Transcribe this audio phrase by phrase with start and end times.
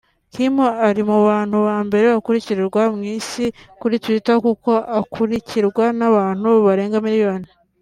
[0.33, 0.55] kim
[0.87, 3.45] ari mubantu bambere bakurikirwa mwisi
[3.79, 7.47] kuri tweeter kuko akurikirwa n’abantu barenga milioni